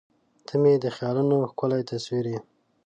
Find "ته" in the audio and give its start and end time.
0.45-0.53